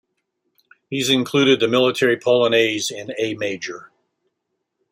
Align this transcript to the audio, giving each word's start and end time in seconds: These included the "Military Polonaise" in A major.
These 0.89 1.11
included 1.11 1.59
the 1.59 1.67
"Military 1.67 2.17
Polonaise" 2.17 2.89
in 2.89 3.11
A 3.19 3.35
major. 3.35 3.91